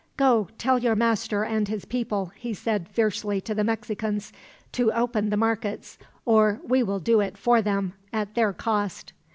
"Go, 0.17 0.47
tell 0.57 0.79
your 0.79 0.95
master 0.95 1.43
and 1.43 1.67
his 1.67 1.85
people," 1.85 2.31
he 2.35 2.55
said 2.55 2.89
fiercely 2.89 3.39
to 3.41 3.53
the 3.53 3.63
Mexicans, 3.63 4.33
"to 4.71 4.91
open 4.93 5.29
the 5.29 5.37
markets, 5.37 5.99
or 6.25 6.59
we 6.63 6.81
will 6.81 6.99
do 6.99 7.19
it 7.19 7.37
for 7.37 7.61
them, 7.61 7.93
at 8.11 8.33
their 8.33 8.51
cost!" 8.51 9.13